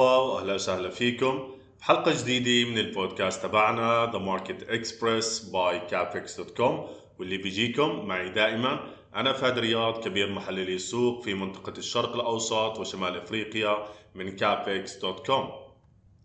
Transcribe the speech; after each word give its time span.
واهلا 0.00 0.54
وسهلا 0.54 0.90
فيكم. 0.90 1.50
بحلقة 1.80 2.22
جديدة 2.22 2.70
من 2.70 2.78
البودكاست 2.78 3.42
تبعنا 3.42 4.12
The 4.12 4.18
Market 4.18 4.64
Express 4.70 5.52
by 5.52 5.92
Capex.com 5.92 6.72
واللي 7.18 7.36
بيجيكم 7.36 8.06
معي 8.06 8.28
دائما. 8.30 8.80
أنا 9.14 9.32
فهد 9.32 9.58
رياض 9.58 10.04
كبير 10.04 10.32
محللي 10.32 10.74
السوق 10.74 11.22
في 11.22 11.34
منطقة 11.34 11.72
الشرق 11.78 12.14
الأوسط 12.14 12.78
وشمال 12.78 13.16
أفريقيا 13.16 13.84
من 14.14 14.38
Capex.com 14.38 15.70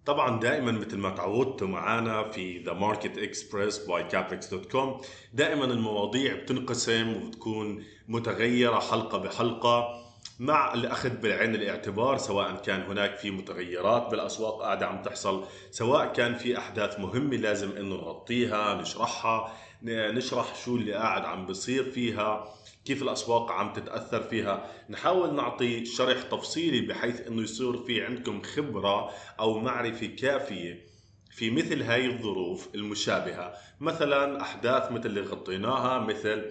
طبعا 0.06 0.40
دائما 0.40 0.72
مثل 0.72 0.98
ما 0.98 1.10
تعودتوا 1.10 1.68
معنا 1.68 2.24
في 2.24 2.64
The 2.64 2.74
Market 2.74 3.18
Express 3.18 3.88
by 3.88 4.14
Capex.com 4.14 5.06
دائما 5.34 5.66
المواضيع 5.66 6.36
بتنقسم 6.36 7.14
وبتكون 7.16 7.84
متغيرة 8.08 8.80
حلقة 8.80 9.18
بحلقة. 9.18 10.05
مع 10.40 10.74
الأخذ 10.74 11.22
بعين 11.22 11.56
الاعتبار 11.56 12.18
سواء 12.18 12.56
كان 12.56 12.82
هناك 12.82 13.18
في 13.18 13.32
متغيرات 13.32 14.12
بالأسواق 14.12 14.62
قاعدة 14.62 14.88
عم 14.88 15.02
تحصل 15.02 15.46
سواء 15.72 16.14
كان 16.14 16.36
في 16.36 16.58
أحداث 16.58 17.00
مهمة 17.00 17.38
لازم 17.38 17.72
إنه 17.78 17.96
نغطيها 17.96 18.82
نشرحها 18.82 19.58
نشرح 19.84 20.56
شو 20.66 20.76
اللي 20.76 20.94
قاعد 20.94 21.26
عم 21.26 21.46
بصير 21.46 21.92
فيها 21.92 22.56
كيف 22.86 23.02
الأسواق 23.02 23.52
عم 23.52 23.74
تتأثر 23.74 24.24
فيها. 24.24 24.72
نحاول 24.90 25.36
نعطي 25.36 25.86
شرح 25.86 26.22
تفصيلي 26.22 26.82
بحيث 26.82 27.28
إنه 27.28 27.42
يصير 27.42 27.78
في 27.78 28.02
عندكم 28.02 28.42
خبرة 28.42 29.12
أو 29.40 29.60
معرفة 29.60 30.06
كافية 30.08 30.86
في 31.32 31.52
مثل 31.52 31.82
هاي 31.82 32.06
الظروف 32.06 32.76
المشابهة. 32.76 33.54
مثلا 33.80 34.42
أحداث 34.42 34.92
مثل 34.92 35.06
اللي 35.06 35.22
غطيناها 35.22 36.00
مثل 36.00 36.46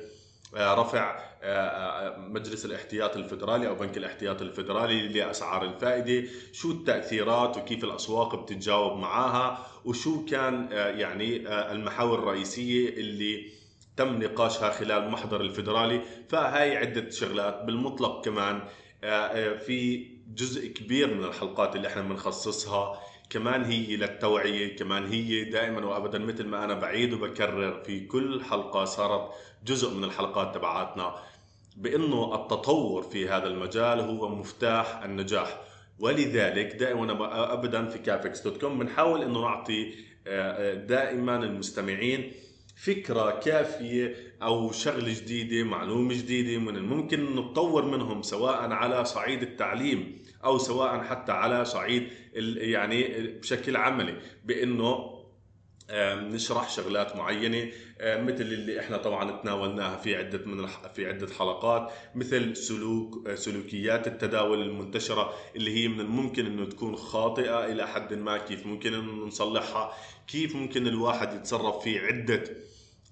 رفع 0.56 1.19
آه، 1.42 1.69
آه، 1.69 2.19
مجلس 2.19 2.64
الاحتياط 2.64 3.16
الفدرالي 3.16 3.69
أو 3.69 3.74
بنك 3.74 3.97
الاحتياط 3.97 4.42
الفدرالي 4.42 5.08
لأسعار 5.08 5.64
الفائدة، 5.64 6.28
شو 6.52 6.70
التأثيرات 6.70 7.56
وكيف 7.56 7.84
الأسواق 7.84 8.42
بتتجاوب 8.42 8.98
معها 8.98 9.66
وشو 9.84 10.24
كان 10.24 10.69
يعني 10.72 11.48
المحاور 11.48 12.19
الرئيسية 12.19 12.88
اللي 12.88 13.50
تم 13.96 14.22
نقاشها 14.22 14.70
خلال 14.70 15.11
محضر 15.11 15.41
الفدرالي، 15.41 16.00
فهاي 16.28 16.77
عدة 16.77 17.11
شغلات 17.11 17.64
بالمطلق 17.64 18.24
كمان 18.24 18.62
في 19.66 20.08
جزء 20.34 20.68
كبير 20.68 21.14
من 21.14 21.24
الحلقات 21.24 21.77
اللي 21.77 21.89
إحنا 21.89 22.02
بنخصصها 22.02 23.00
كمان 23.34 23.64
هي 23.64 23.96
للتوعية 23.96 24.77
كمان 24.77 25.06
هي 25.06 25.44
دائما 25.44 25.86
وابدا 25.86 26.18
مثل 26.18 26.46
ما 26.46 26.64
أنا 26.64 26.74
بعيد 26.74 27.12
وبكرر 27.12 27.82
في 27.84 28.06
كل 28.06 28.42
حلقة 28.44 28.84
صارت 28.84 29.30
جزء 29.66 29.94
من 29.94 30.04
الحلقات 30.04 30.54
تبعاتنا 30.54 31.14
بإنه 31.77 32.34
التطور 32.34 33.02
في 33.02 33.28
هذا 33.28 33.46
المجال 33.46 34.00
هو 34.00 34.28
مفتاح 34.28 35.02
النجاح. 35.02 35.60
ولذلك 35.98 36.74
دائما 36.77 37.52
ابدا 37.52 37.86
في 37.86 37.98
Capex 37.98 38.40
dot 38.40 38.60
com 38.60 38.78
بنحاول 38.78 39.22
إنه 39.22 39.40
نعطي 39.40 39.94
آه، 40.27 40.72
آه، 40.72 40.74
دائما 40.74 41.36
المستمعين 41.36 42.32
فكرة 42.77 43.40
كافية 43.40 44.16
أو 44.42 44.72
شغلة 44.72 45.12
جديدة 45.12 45.64
معلومة 45.64 46.14
جديدة 46.14 46.58
من 46.58 46.77
الممكن 46.77 47.36
نتطور 47.36 47.84
منهم 47.84 48.22
سواء 48.22 48.70
على 48.72 49.05
صعيد 49.05 49.42
التعليم 49.42 50.23
أو 50.44 50.58
سواء 50.58 51.00
حتى 51.02 51.32
على 51.32 51.64
صعيد 51.64 52.08
يعني 52.56 53.26
بشكل 53.26 53.76
عملي 53.76 54.16
بأنه 54.44 55.14
نشرح 56.14 56.70
شغلات 56.70 57.16
معينة 57.16 57.70
مثل 58.00 58.42
اللي 58.42 58.80
إحنا 58.80 58.96
طبعا 58.96 59.40
تناولناها 59.42 59.96
في 59.96 60.16
عدة 60.16 60.40
من 60.46 60.66
في 60.94 61.06
عدة 61.06 61.34
حلقات 61.38 61.90
مثل 62.14 62.56
سلوك 62.56 63.30
سلوكيات 63.34 64.06
التداول 64.06 64.62
المنتشرة 64.62 65.34
اللي 65.56 65.74
هي 65.84 65.88
من 65.88 66.00
الممكن 66.00 66.46
إنه 66.46 66.64
تكون 66.66 66.96
خاطئة 66.96 67.64
إلى 67.66 67.86
حد 67.88 68.14
ما 68.14 68.38
كيف 68.38 68.66
ممكن 68.66 68.94
إنه 68.94 69.12
نصلحها 69.27 69.92
كيف 70.27 70.56
ممكن 70.56 70.86
الواحد 70.86 71.33
يتصرف 71.34 71.83
في 71.83 71.98
عدة 71.98 72.44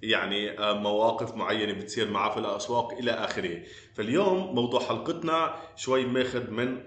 يعني 0.02 0.58
آه، 0.58 0.72
مواقف 0.72 1.34
معينة 1.34 1.72
بتصير 1.72 2.10
معه 2.10 2.30
في 2.30 2.40
الأسواق 2.40 2.92
إلى 2.92 3.10
آخره. 3.10 3.62
فاليوم 3.94 4.54
موضوع 4.54 4.80
حلقتنا 4.80 5.54
شوي 5.76 6.06
ماخذ 6.06 6.50
من 6.50 6.80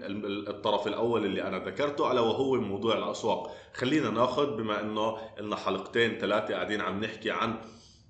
الطرف 0.48 0.86
الأول 0.86 1.24
اللي 1.24 1.42
أنا 1.42 1.58
ذكرته 1.58 2.12
ألا 2.12 2.20
وهو 2.20 2.54
موضوع 2.54 2.98
الأسواق. 2.98 3.56
خلينا 3.74 4.10
ناخذ 4.10 4.56
بما 4.56 4.80
إنه 4.80 5.16
لنا 5.40 5.56
حلقتين 5.56 6.18
ثلاثة 6.18 6.54
قاعدين 6.54 6.80
عم 6.80 7.04
نحكي 7.04 7.30
عن 7.30 7.56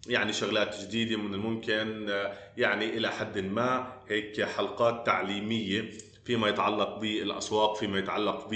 يعني 0.08 0.32
شغلات 0.32 0.80
جديدة 0.80 1.16
من 1.16 1.34
الممكن 1.34 2.06
آه، 2.10 2.32
يعني 2.56 2.96
إلى 2.96 3.10
حد 3.10 3.38
ما 3.38 3.92
هيك 4.08 4.42
حلقات 4.42 5.06
تعليمية 5.06 5.90
فيما 6.24 6.48
يتعلق 6.48 6.98
بالأسواق 6.98 7.76
فيما 7.76 7.98
يتعلق 7.98 8.48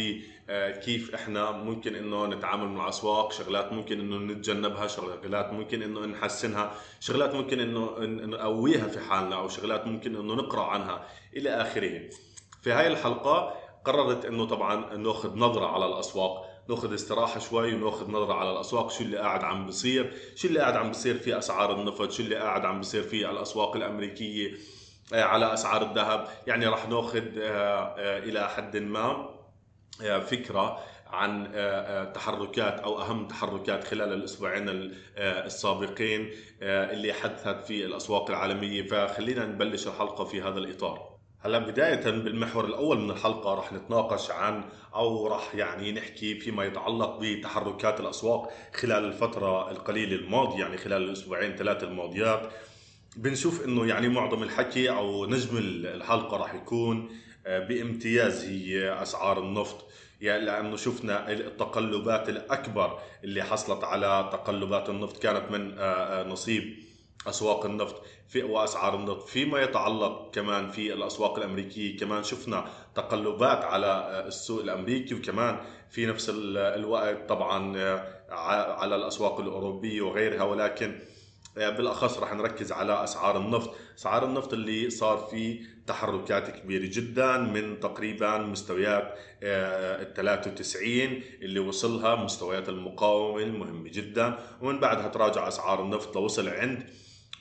كيف 0.84 1.14
إحنا 1.14 1.50
ممكن 1.50 1.94
إنه 1.94 2.26
نتعامل 2.26 2.68
مع 2.68 2.84
الاسواق 2.84 3.32
شغلات 3.32 3.72
ممكن 3.72 4.00
إنه 4.00 4.32
نتجنبها 4.32 4.86
شغلات 4.86 5.52
ممكن 5.52 5.82
إنه 5.82 6.06
نحسنها 6.06 6.72
شغلات 7.00 7.34
ممكن 7.34 7.60
إنه 7.60 7.98
نقويها 8.26 8.88
في 8.88 9.00
حالنا 9.00 9.36
أو 9.36 9.48
شغلات 9.48 9.86
ممكن 9.86 10.16
إنه 10.16 10.34
نقرأ 10.34 10.64
عنها 10.64 11.06
إلى 11.36 11.50
آخره. 11.50 12.00
في 12.62 12.72
هاي 12.72 12.86
الحلقة 12.86 13.54
قررت 13.84 14.24
إنه 14.24 14.44
طبعا 14.44 14.96
نأخذ 14.96 15.38
نظرة 15.38 15.66
على 15.66 15.86
الأسواق 15.86 16.50
نأخذ 16.68 16.94
استراحة 16.94 17.40
شوي 17.40 17.74
ونأخذ 17.74 18.10
نظرة 18.10 18.34
على 18.34 18.50
الأسواق 18.50 18.90
شو 18.90 19.04
اللي 19.04 19.18
قاعد 19.18 19.44
عم 19.44 19.66
بصير 19.66 20.12
شو 20.34 20.48
اللي 20.48 20.60
قاعد 20.60 20.76
عم 20.76 20.90
بصير 20.90 21.18
في 21.18 21.38
أسعار 21.38 21.80
النفط 21.80 22.10
شو 22.10 22.22
اللي 22.22 22.36
قاعد 22.36 22.64
عم 22.64 22.80
بصير 22.80 23.02
في 23.02 23.30
الأسواق 23.30 23.76
الأمريكية 23.76 24.52
آه، 25.12 25.22
على 25.22 25.52
أسعار 25.52 25.90
الذهب. 25.90 26.28
يعني 26.46 26.66
راح 26.66 26.88
نأخذ 26.88 27.38
آه، 27.38 27.94
آه، 27.98 28.18
إلى 28.18 28.48
حد 28.48 28.76
ما 28.76 29.39
فكرة 30.20 30.78
عن 31.06 31.52
تحركات 32.14 32.80
أو 32.80 33.00
أهم 33.00 33.28
تحركات 33.28 33.84
خلال 33.84 34.12
الأسبوعين 34.12 34.92
السابقين 35.16 36.30
اللي 36.62 37.12
حدثت 37.12 37.64
في 37.66 37.84
الأسواق 37.84 38.30
العالمية. 38.30 38.82
فخلينا 38.82 39.46
نبلش 39.46 39.86
الحلقة 39.86 40.24
في 40.24 40.42
هذا 40.42 40.58
الإطار. 40.58 41.10
هلا 41.42 41.58
بداية 41.58 42.10
بالمحور 42.10 42.64
الأول 42.64 42.98
من 43.00 43.10
الحلقة 43.10 43.54
رح 43.54 43.72
نتناقش 43.72 44.30
عن 44.30 44.64
أو 44.94 45.26
رح 45.26 45.54
يعني 45.54 45.92
نحكي 45.92 46.40
فيما 46.40 46.64
يتعلق 46.64 47.18
بتحركات 47.22 48.00
الأسواق 48.00 48.52
خلال 48.74 49.04
الفترة 49.04 49.70
القليلة 49.70 50.16
الماضية 50.16 50.60
يعني 50.60 50.76
خلال 50.76 51.02
الأسبوعين 51.02 51.56
ثلاثة 51.56 51.86
الماضيات. 51.86 52.50
بنشوف 53.16 53.64
إنه 53.64 53.86
يعني 53.86 54.08
معظم 54.08 54.42
الحكي 54.42 54.90
أو 54.90 55.26
نجم 55.26 55.56
الحلقة 55.84 56.36
راح 56.36 56.54
يكون 56.54 57.08
آه، 57.08 57.29
بامتياز 57.46 58.44
هي 58.44 59.02
أسعار 59.02 59.38
النفط. 59.40 59.86
يعني 60.20 60.44
لأنه 60.44 60.76
شفنا 60.76 61.32
التقلبات 61.32 62.28
الأكبر 62.28 62.98
اللي 63.24 63.42
حصلت 63.42 63.84
على 63.84 64.30
تقلبات 64.32 64.88
النفط 64.90 65.22
كانت 65.22 65.50
من 65.50 65.78
آه، 65.78 65.82
آه، 65.82 66.24
نصيب 66.28 66.74
أسواق 67.26 67.64
النفط 67.66 68.02
في 68.28 68.42
وأسعار 68.42 68.94
النفط. 68.94 69.28
فيما 69.28 69.62
يتعلق 69.62 70.30
كمان 70.34 70.70
في 70.70 70.92
الأسواق 70.92 71.38
الأمريكية 71.38 71.98
كمان 71.98 72.22
شفنا 72.22 72.64
تقلبات 72.94 73.64
على 73.64 74.24
السوق 74.26 74.62
الأمريكي 74.62 75.14
وكمان 75.14 75.60
في 75.90 76.06
نفس 76.06 76.30
الوقت 76.56 77.28
طبعا 77.28 77.78
على 78.80 78.96
الأسواق 78.96 79.40
الأوروبية 79.40 80.02
وغيرها. 80.02 80.42
ولكن 80.42 80.88
آه، 80.90 81.19
بالأخص 81.56 82.18
رح 82.18 82.34
نركز 82.34 82.72
على 82.72 83.04
أسعار 83.04 83.36
النفط، 83.36 83.74
أسعار 83.98 84.24
النفط 84.24 84.52
اللي 84.52 84.90
صار 84.90 85.18
في 85.30 85.60
تحركات 85.86 86.50
كبيرة 86.50 86.90
جدا 86.92 87.38
من 87.38 87.80
تقريبا 87.80 88.38
مستويات 88.38 89.14
ال 89.42 90.14
93 90.14 91.22
اللي 91.42 91.60
وصلها 91.60 92.14
مستويات 92.14 92.68
المقاومة 92.68 93.42
المهمة 93.42 93.88
جدا، 93.90 94.38
ومن 94.60 94.80
بعدها 94.80 95.08
تراجع 95.08 95.48
أسعار 95.48 95.82
النفط 95.82 96.16
لوصل 96.16 96.48
عند 96.48 96.90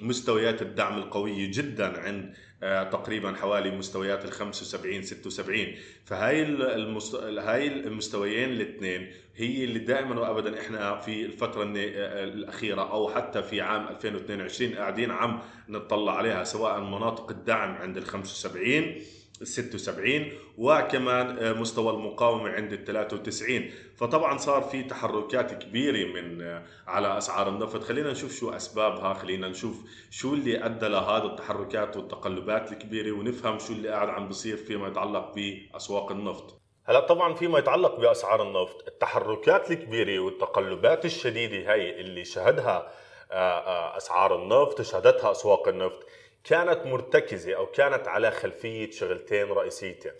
مستويات 0.01 0.61
الدعم 0.61 0.97
القويه 0.97 1.51
جدا 1.51 1.99
عند 1.99 2.33
آه، 2.63 2.83
تقريبا 2.83 3.33
حوالي 3.33 3.71
مستويات 3.71 4.25
ال 4.25 4.31
75 4.31 5.01
76 5.01 5.67
فهاي 6.05 6.43
المست... 6.43 7.15
هاي 7.15 7.67
المستويين 7.67 8.49
الاثنين 8.49 9.11
هي 9.35 9.63
اللي 9.63 9.79
دائما 9.79 10.19
وابدا 10.19 10.59
إحنا 10.61 10.99
في 10.99 11.25
الفترة 11.25 11.63
آه، 11.63 12.23
الأخيرة 12.23 12.91
أو 12.91 13.09
حتى 13.09 13.43
في 13.43 13.61
عام 13.61 13.87
2022 13.87 14.73
قاعدين 14.75 15.11
عم 15.11 15.41
نطلع 15.69 16.17
عليها 16.17 16.43
سواء 16.43 16.79
مناطق 16.79 17.29
الدعم 17.31 17.71
عند 17.75 17.97
ال 17.97 18.05
75 18.05 18.95
76 19.43 20.31
وكمان 20.57 21.37
آه، 21.39 21.53
مستوى 21.53 21.93
المقاومة 21.93 22.49
عند 22.49 22.73
ال 22.73 22.85
93 22.85 23.71
فطبعا 23.97 24.37
صار 24.37 24.61
في 24.61 24.83
تحركات 24.83 25.63
كبيرة 25.63 26.07
من 26.07 26.41
آه، 26.41 26.63
على 26.87 27.17
أسعار 27.17 27.49
النفط. 27.49 27.83
خلينا 27.83 28.11
نشوف 28.11 28.35
شو 28.35 28.49
أسبابها 28.49 29.13
خلينا 29.13 29.47
نشوف 29.47 29.75
شو 30.09 30.33
اللي 30.33 30.65
أدى 30.65 30.87
لهذا 30.87 31.23
التحركات 31.25 31.97
والتقلبات 31.97 32.71
الكبيرة 32.71 33.11
ونفهم 33.11 33.59
شو 33.59 33.73
اللي 33.73 33.89
قاعد 33.89 34.09
عم 34.09 34.27
بصير 34.27 34.57
فيما 34.57 34.87
يتعلق 34.87 35.33
بأسواق 35.35 36.11
النفط. 36.11 36.61
هلأ 36.85 36.99
طبعا 36.99 37.33
فيما 37.33 37.59
يتعلق 37.59 37.99
بأسعار 37.99 38.43
النفط 38.47 38.87
التحركات 38.87 39.71
الكبيرة 39.71 40.19
والتقلبات 40.19 41.05
الشديدة 41.05 41.73
هي 41.73 41.99
اللي 41.99 42.25
شهدها 42.25 42.91
آه، 43.31 43.97
أسعار 43.97 44.35
النفط 44.43 44.81
شهدتها 44.81 45.31
أسواق 45.31 45.67
النفط. 45.67 46.05
كانت 46.43 46.85
مرتكزة 46.85 47.53
أو 47.53 47.65
كانت 47.65 48.07
على 48.07 48.31
خلفية 48.31 48.91
شغلتين 48.91 49.51
رئيسيتين. 49.51 50.11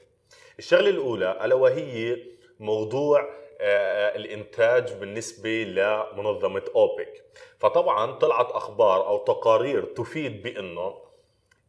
الشغلة 0.60 0.89
الأولى 0.89 1.39
ألا 1.45 1.56
وهي 1.56 2.18
موضوع 2.60 3.30
آه، 3.62 4.16
الإنتاج 4.16 4.94
بالنسبة 4.94 5.63
لمنظمة 5.63 6.63
أوبك. 6.75 7.24
فطبعا 7.60 8.12
طلعت 8.12 8.51
أخبار 8.51 9.07
أو 9.07 9.18
تقارير 9.18 9.83
تفيد 9.86 10.44
بأنه 10.44 11.10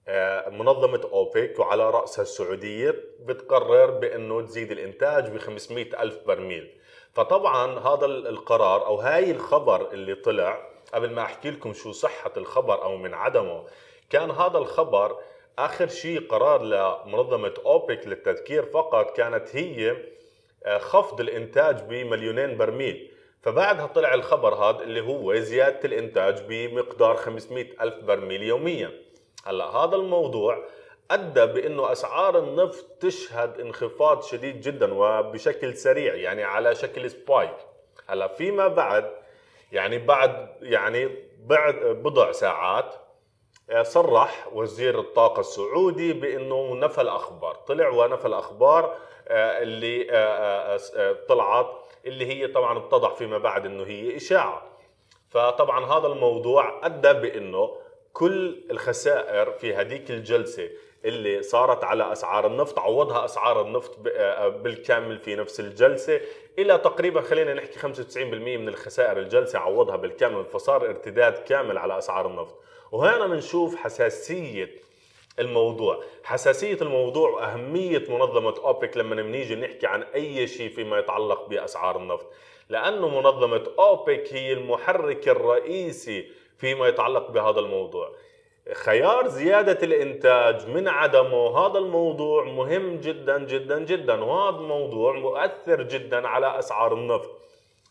آه، 0.09 0.49
منظمة 0.49 1.01
أوبك 1.13 1.59
وعلى 1.59 1.91
رأسها 1.91 2.23
السعودية 2.23 2.95
بتقرر 3.21 3.91
بأنه 3.91 4.43
تزيد 4.43 4.71
الإنتاج 4.71 5.29
ب 5.31 5.39
500 5.39 6.03
ألف 6.03 6.19
برميل. 6.27 6.81
فطبعا 7.15 7.79
هذا 7.79 8.07
القرار 8.07 8.87
أو 8.87 8.97
هاي 9.01 9.31
الخبر 9.31 9.93
اللي 9.93 10.15
طلع 10.15 10.71
قبل 10.95 11.11
ما 11.11 11.23
أحكي 11.23 11.51
لكم 11.51 11.73
شو 11.73 11.93
صحة 11.93 12.33
الخبر 12.37 12.83
أو 12.83 12.97
من 12.97 13.15
عدمه 13.15 13.67
كان 14.11 14.31
هذا 14.31 14.59
الخبر 14.59 15.17
آخر 15.59 15.89
شيء 15.89 16.29
قرار 16.29 16.63
لمنظمة 16.63 17.55
أوبك 17.67 18.07
للتذكير 18.07 18.63
فقط 18.63 19.17
كانت 19.17 19.57
هي 19.57 19.97
آه، 20.65 20.79
خفض 20.79 21.21
الإنتاج 21.21 21.83
بمليونين 21.83 22.57
برميل. 22.59 23.11
فبعدها 23.43 23.87
طلع 23.87 24.15
الخبر 24.15 24.55
هذا 24.55 24.83
اللي 24.83 25.01
هو 25.01 25.35
زيادة 25.35 25.81
الإنتاج 25.85 26.43
بمقدار 26.49 27.17
500 27.17 27.67
ألف 27.81 28.05
برميل 28.05 28.43
يوميا. 28.43 28.91
هلأ 29.47 29.65
هذا 29.65 29.97
الموضوع 29.97 30.65
أدى 31.11 31.47
بأنه 31.47 31.93
أسعار 31.93 32.39
النفط 32.39 32.85
تشهد 33.01 33.61
انخفاض 33.61 34.23
شديد 34.23 34.61
جدا 34.61 34.95
وبشكل 34.95 35.77
سريع 35.77 36.15
يعني 36.15 36.43
على 36.43 36.75
شكل 36.75 37.11
سبايك 37.11 37.57
هلأ 38.07 38.29
فيما 38.29 38.69
بعد 38.69 39.11
يعني 39.73 39.99
بعد 39.99 40.49
يعني 40.63 41.09
بعد 41.47 41.75
بضع 41.75 42.33
ساعات 42.33 42.95
صرح 43.83 44.49
وزير 44.53 45.01
الطاقة 45.01 45.41
السعودي 45.41 46.13
بأنه 46.13 46.75
نفى 46.75 47.01
الأخبار. 47.01 47.55
طلع 47.55 47.89
ونفى 47.89 48.27
الأخبار 48.27 48.97
آه، 49.29 49.63
اللي 49.63 50.07
آه، 50.11 51.17
طلعت 51.29 51.67
اللي 52.07 52.27
هي 52.27 52.47
طبعا 52.47 52.79
اتضح 52.79 53.15
فيما 53.15 53.39
بعد 53.39 53.67
أنه 53.67 53.85
هي 53.85 54.17
إشاعة. 54.17 54.63
فطبعا 55.29 55.87
هذا 55.87 56.07
الموضوع 56.07 56.87
أدى 56.87 57.13
بأنه 57.13 57.77
كل 58.13 58.65
الخسائر 58.71 59.51
في 59.51 59.75
هذيك 59.75 60.11
الجلسة 60.11 60.71
اللي 61.05 61.43
صارت 61.43 61.85
على 61.85 62.13
أسعار 62.13 62.47
النفط 62.47 62.79
عوضها 62.79 63.25
أسعار 63.25 63.61
النفط 63.61 63.99
آه، 64.17 64.49
بالكامل 64.49 65.19
في 65.19 65.37
نفس 65.37 65.61
الجلسة 65.61 66.21
إلى 66.59 66.79
تقريبا 66.79 67.21
خلينا 67.21 67.55
نحكي 67.55 67.79
95% 67.79 68.17
من 68.59 68.69
الخسائر 68.69 69.19
الجلسة 69.19 69.59
عوضها 69.59 69.97
بالكامل 69.97 70.45
فصار 70.45 70.87
ارتداد 70.87 71.33
كامل 71.33 71.79
على 71.79 71.99
أسعار 71.99 72.27
النفط. 72.27 72.57
وهنا 72.93 73.27
بنشوف 73.27 73.77
حساسية 73.77 74.71
الموضوع. 75.39 76.03
حساسية 76.25 76.79
الموضوع 76.83 77.31
وأهمية 77.31 78.05
منظمة 78.09 78.55
أوبك 78.65 78.97
لما 78.97 79.15
بنيجي 79.23 79.55
نحكي 79.55 79.87
عن 79.87 80.03
أي 80.03 80.47
شيء 80.47 80.71
فيما 80.71 80.99
يتعلق 80.99 81.49
بأسعار 81.49 81.97
النفط. 81.97 82.27
لأنه 82.69 83.09
منظمة 83.21 83.65
أوبك 83.79 84.29
هي 84.33 84.53
المحرك 84.53 85.29
الرئيسي 85.29 86.31
فيما 86.59 86.89
يتعلق 86.89 87.31
بهذا 87.31 87.61
الموضوع. 87.61 88.11
خيار 88.73 89.29
زيادة 89.29 89.87
الإنتاج 89.87 90.69
من 90.69 90.89
عدمه 90.89 91.59
هذا 91.59 91.79
الموضوع 91.79 92.45
مهم 92.45 92.97
جدا 92.97 93.39
جدا 93.39 93.79
جدا 93.79 94.25
وهذا 94.25 94.57
الموضوع 94.57 95.13
مؤثر 95.13 95.83
جدا 95.83 96.29
على 96.29 96.59
أسعار 96.59 96.95
النفط. 96.95 97.31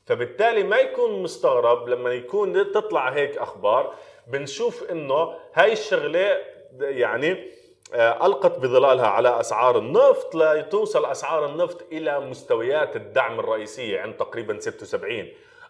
فبالتالي 0.05 0.63
ما 0.63 0.77
يكون 0.77 1.23
مستغرب 1.23 1.89
لما 1.89 2.13
يكون 2.13 2.71
تطلع 2.71 3.09
هيك 3.09 3.37
أخبار 3.37 3.95
بنشوف 4.29 4.83
إنه 4.91 5.33
هاي 5.53 5.73
الشغلة 5.73 6.37
يعني 6.79 7.49
آه، 7.93 8.25
ألقت 8.25 8.59
بظلالها 8.59 9.07
على 9.07 9.39
أسعار 9.39 9.77
النفط 9.77 10.35
لتوصل 10.35 11.05
أسعار 11.05 11.45
النفط 11.45 11.85
إلى 11.91 12.19
مستويات 12.19 12.95
الدعم 12.95 13.39
الرئيسية 13.39 14.01
عند 14.01 14.13
تقريبا 14.17 14.59
76 14.59 15.27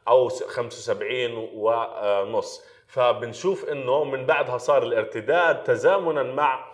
أو 0.08 0.30
75 0.30 1.50
ونص. 1.54 2.64
فبنشوف 2.88 3.70
إنه 3.70 4.04
من 4.04 4.26
بعدها 4.26 4.58
صار 4.58 4.84
الارتداد 4.84 5.64
تزامنا 5.64 6.24
مع 6.24 6.70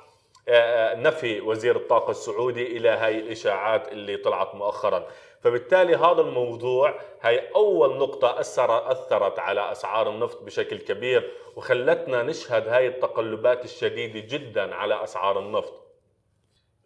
آه، 0.48 0.92
آه، 0.92 0.96
نفي 0.96 1.42
وزير 1.42 1.76
الطاقة 1.76 2.12
السعودي 2.12 2.78
إلى 2.78 2.90
هاي 2.90 3.20
الإشاعات 3.20 3.92
اللي 3.92 4.18
طلعت 4.18 4.56
مؤخرا. 4.56 5.08
فبالتالي 5.46 5.96
هذا 5.96 6.22
الموضوع 6.22 7.00
هي 7.22 7.48
أول 7.56 7.98
نقطة 7.98 8.40
أثر 8.40 8.92
أثرت 8.92 9.40
على 9.40 9.72
أسعار 9.72 10.10
النفط 10.10 10.44
بشكل 10.44 10.78
كبير 10.78 11.32
وخلتنا 11.56 12.24
نشهد 12.24 12.68
هاي 12.68 12.88
التقلبات 12.88 13.66
الشديدة 13.66 14.20
جدا 14.20 14.76
على 14.76 15.04
أسعار 15.04 15.40
النفط. 15.40 15.74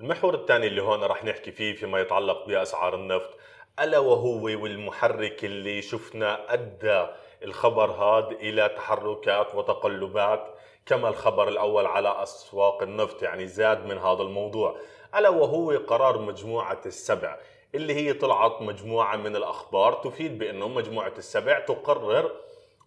المحور 0.01 0.33
الثاني 0.33 0.67
اللي 0.67 0.81
هون 0.81 1.03
رح 1.03 1.23
نحكي 1.23 1.51
فيه 1.51 1.75
فيما 1.75 2.00
يتعلق 2.00 2.47
بأسعار 2.47 2.95
النفط 2.95 3.29
ألا 3.79 4.00
وهو 4.00 4.44
والمحرك 4.44 5.45
اللي 5.45 5.81
شفنا 5.81 6.53
أدى 6.53 7.07
الخبر 7.44 7.91
هذا 7.91 8.31
إلى 8.31 8.69
تحركات 8.69 9.56
وتقلبات 9.56 10.56
كما 10.85 11.09
الخبر 11.09 11.47
الأول 11.47 11.85
على 11.85 12.23
أسواق 12.23 12.83
النفط 12.83 13.23
يعني 13.23 13.47
زاد 13.47 13.85
من 13.85 13.97
هذا 13.97 14.21
الموضوع. 14.21 14.79
ألا 15.15 15.29
وهو 15.29 15.71
قرار 15.71 16.17
مجموعة 16.17 16.81
السبع 16.85 17.38
اللي 17.75 17.94
هي 17.94 18.13
طلعت 18.13 18.62
مجموعة 18.62 19.16
من 19.16 19.36
الأخبار 19.36 19.94
تفيد 19.94 20.38
بأنه 20.39 20.68
مجموعة 20.68 21.13
السبع 21.18 21.60
تقرر 21.60 22.31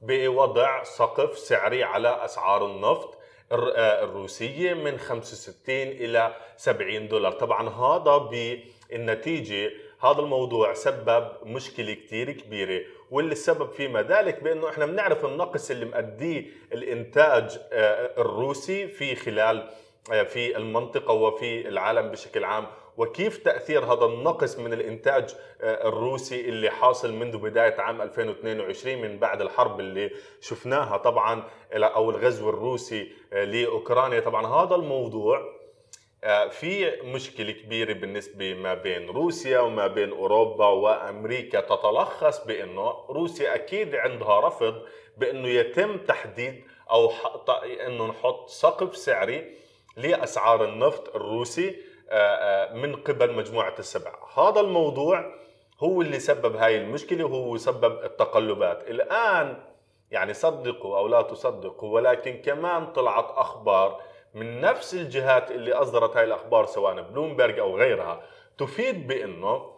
بوضع 0.03 0.83
سقف 0.83 1.39
سعري 1.39 1.85
على 1.85 2.25
أسعار 2.25 2.67
النفط 2.67 3.19
آه، 3.53 4.05
الروسية 4.05 4.75
من 4.75 4.99
65 4.99 5.75
إلى 5.77 6.37
70 6.57 7.09
دولار. 7.09 7.33
طبعا 7.33 7.69
هذا 7.69 8.17
بالنتيجة 8.91 9.71
هذا 10.01 10.21
الموضوع 10.21 10.75
سبب 10.75 11.29
مشكلة 11.45 11.95
كتير 11.95 12.33
كبيرة 12.33 12.83
واللي 13.11 13.33
السبب 13.33 13.71
فيما 13.71 14.03
ذلك 14.03 14.43
بأنه 14.43 14.69
إحنا 14.69 14.87
بنعرف 14.87 15.25
النقص 15.25 15.71
اللي 15.71 15.85
مؤديه 15.85 16.47
الإنتاج 16.73 17.59
آه، 17.73 18.21
الروسي 18.21 18.89
في 18.89 19.15
خلال 19.15 19.71
آه، 20.13 20.23
في 20.23 20.57
المنطقة 20.57 21.13
وفي 21.13 21.69
العالم 21.69 22.09
بشكل 22.09 22.45
عام. 22.45 22.67
وكيف 22.97 23.39
تأثير 23.39 23.85
هذا 23.85 24.05
النقص 24.05 24.59
من 24.59 24.73
الإنتاج 24.73 25.35
آه، 25.61 25.89
الروسي 25.89 26.41
اللي 26.49 26.71
حاصل 26.71 27.13
منذ 27.13 27.37
بداية 27.37 27.81
عام 27.81 28.03
2022 28.03 29.03
من 29.03 29.19
بعد 29.19 29.41
الحرب 29.41 29.81
اللي 29.81 30.11
شفناها 30.41 30.97
طبعا 30.97 31.45
أو 31.73 32.11
الغزو 32.11 32.51
الروسي 32.51 33.13
لأوكرانيا. 33.33 34.21
طبعا 34.21 34.47
هذا 34.47 34.75
الموضوع 34.75 35.63
آه، 36.25 36.49
في 36.49 37.01
مشكلة 37.05 37.53
كبيرة 37.53 37.93
بالنسبة 37.93 38.55
ما 38.55 38.75
بين 38.75 39.09
روسيا 39.09 39.61
وما 39.61 39.87
بين 39.87 40.11
أوروبا 40.11 40.67
وأمريكا. 40.67 41.61
تتلخص 41.61 42.47
بأنه 42.47 42.91
روسيا 43.11 43.55
أكيد 43.55 43.95
عندها 43.95 44.41
رفض 44.41 44.75
بأنه 45.17 45.49
يتم 45.49 45.99
تحديد 45.99 46.65
أو 46.91 47.13
أنه 47.87 48.07
نحط 48.07 48.49
سقف 48.49 48.97
سعري 48.97 49.55
لأسعار 49.97 50.65
النفط 50.65 51.17
الروسي 51.17 51.69
آه، 51.69 51.73
آه، 51.73 51.92
من 52.75 52.97
قبل 52.97 53.33
مجموعة 53.33 53.75
السبع 53.79 54.13
هذا 54.37 54.61
الموضوع 54.61 55.35
هو 55.81 56.03
اللي 56.03 56.19
سبب 56.19 56.57
هاي 56.57 56.79
المشكلة 56.79 57.25
وهو 57.25 57.57
سبب 57.57 58.05
التقلبات. 58.05 58.91
الآن 58.91 59.57
يعني 60.11 60.35
صدقوا 60.35 60.99
أو 60.99 61.09
لا 61.09 61.23
تصدقوا 61.23 61.95
ولكن 61.95 62.43
كمان 62.43 62.93
طلعت 62.93 63.31
أخبار 63.31 64.01
من 64.35 64.61
نفس 64.61 64.95
الجهات 64.95 65.51
اللي 65.51 65.73
أصدرت 65.73 66.17
هاي 66.17 66.25
الأخبار 66.25 66.67
سواء 66.67 67.03
بلومبرج 67.03 67.59
أو 67.59 67.77
غيرها 67.77 68.23
تفيد 68.59 69.07
بأنه 69.07 69.73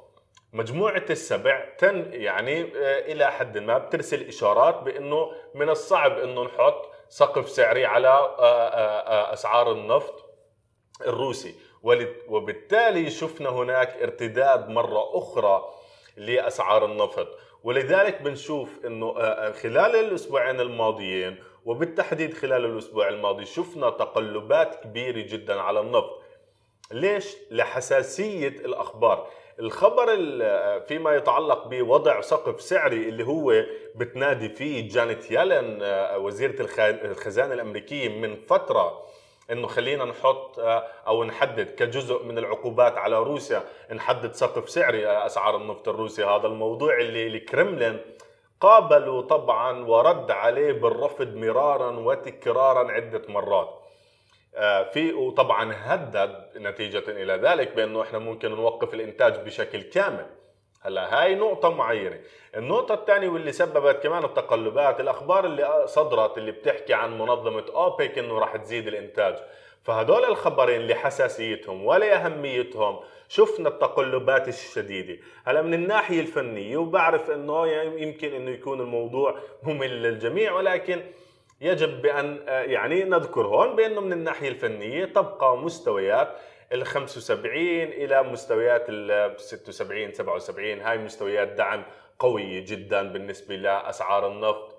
مجموعة 0.53 1.05
السبع 1.11 1.65
تن 1.79 2.09
يعني 2.13 2.63
آه، 2.63 3.13
إلى 3.13 3.33
حد 3.33 3.59
ما 3.59 3.79
بترسل 3.79 4.29
إشارات 4.29 4.83
بأنه 4.83 5.31
من 5.55 5.71
الصعب 5.71 6.19
أنه 6.19 6.45
نحط 6.45 6.91
سقف 7.09 7.49
سعري 7.49 7.87
على 7.87 8.09
آه، 8.09 8.69
آه، 8.69 9.33
أسعار 9.33 9.73
النفط 9.73 10.25
الروسي. 11.07 11.55
وبالتالي 12.29 13.11
شفنا 13.11 13.49
هناك 13.49 14.03
ارتداد 14.03 14.69
مرة 14.69 15.19
أخرى 15.19 15.65
لأسعار 16.17 16.85
النفط. 16.85 17.29
ولذلك 17.65 18.23
بنشوف 18.23 18.69
أنه 18.87 19.15
خلال 19.53 19.97
الأسبوعين 19.97 20.61
الماضيين 20.61 21.37
وبالتحديد 21.65 22.35
خلال 22.35 22.65
الأسبوع 22.65 23.09
الماضي 23.09 23.45
شفنا 23.45 23.91
تقلبات 23.91 24.75
كبيرة 24.85 25.21
جدا 25.27 25.61
على 25.61 25.81
النفط. 25.81 26.21
ليش؟ 26.93 27.37
لحساسية 27.51 28.49
الأخبار. 28.49 29.29
الخبر 29.61 30.07
فيما 30.89 31.15
يتعلق 31.17 31.67
بوضع 31.69 32.21
سقف 32.21 32.61
سعري 32.63 33.09
اللي 33.09 33.25
هو 33.27 33.65
بتنادي 33.95 34.49
فيه 34.49 34.89
جانيت 34.89 35.31
يالن 35.31 35.79
آه، 35.83 36.19
وزيرة 36.19 36.69
الخزانة 36.79 37.55
الأمريكية 37.55 38.09
من 38.09 38.37
فترة 38.37 39.03
إنه 39.51 39.67
خلينا 39.67 40.05
نحط 40.05 40.59
آه، 40.59 40.87
أو 41.07 41.25
نحدد 41.25 41.71
كجزء 41.71 42.25
من 42.25 42.39
العقوبات 42.39 42.99
على 42.99 43.19
روسيا 43.19 43.63
نحدد 43.93 44.33
سقف 44.33 44.71
سعري 44.71 45.07
آه، 45.07 45.27
أسعار 45.27 45.57
النفط 45.57 45.89
الروسي. 45.89 46.25
هذا 46.25 46.47
الموضوع 46.47 46.99
اللي 46.99 47.27
الكرملين 47.27 48.01
قابلوا 48.61 49.23
طبعا 49.23 49.85
ورد 49.87 50.31
عليه 50.31 50.73
بالرفض 50.73 51.35
مرارا 51.35 51.91
وتكرارا 51.91 52.93
عدة 52.93 53.23
مرات. 53.29 53.81
آه، 54.57 54.83
في 54.83 55.13
وطبعا 55.13 55.75
هدد 55.77 56.45
نتيجة 56.57 57.05
إلى 57.09 57.33
ذلك 57.33 57.75
بأنه 57.75 58.03
إحنا 58.03 58.19
ممكن 58.19 58.51
نوقف 58.51 58.95
الإنتاج 58.95 59.37
بشكل 59.45 59.83
كامل. 59.83 60.27
هلا 60.87 61.23
هاي 61.23 61.35
نقطة 61.35 61.71
معينة، 61.71 62.21
النقطة 62.57 62.95
الثانية 62.95 63.29
واللي 63.29 63.53
سببت 63.53 64.03
كمان 64.03 64.25
التقلبات 64.25 65.01
الأخبار 65.01 65.45
اللي 65.47 65.83
صدرت 65.87 66.39
اللي 66.39 66.53
بتحكي 66.53 66.95
عن 66.95 67.19
منظمة 67.19 67.65
أوبك 67.75 68.19
إنه 68.19 68.39
راح 68.39 68.57
تزيد 68.57 68.89
الإنتاج، 68.89 69.35
فهدول 69.83 70.25
الخبرين 70.25 70.87
لحساسيتهم 70.87 71.85
ولأهميتهم 71.87 73.01
شفنا 73.29 73.69
التقلبات 73.69 74.49
الشديدة. 74.49 75.19
هلا 75.45 75.63
من 75.63 75.75
الناحية 75.75 76.21
الفنية 76.21 76.77
وبعرف 76.77 77.31
إنه 77.31 77.67
يمكن 78.01 78.35
إنه 78.35 78.51
يكون 78.51 78.81
الموضوع 78.81 79.39
ممل 79.63 80.03
للجميع 80.03 80.53
ولكن 80.53 81.03
يجب 81.61 82.03
بأن 82.03 82.39
يعني 82.49 83.05
نذكر 83.05 83.47
هون 83.47 83.77
بأنه 83.77 84.01
من 84.01 84.13
الناحية 84.13 84.49
الفنية 84.49 85.05
تبقى 85.05 85.57
مستويات 85.57 86.29
ال 86.73 86.87
75 86.87 87.57
إلى 87.83 88.23
مستويات 88.23 88.85
ال 88.89 89.41
76 89.41 90.13
77 90.13 90.81
هاي 90.81 90.99
مستويات 90.99 91.49
دعم 91.49 91.85
قوية 92.19 92.65
جدا 92.65 93.13
بالنسبة 93.13 93.57
لأسعار 93.57 94.27
النفط. 94.27 94.75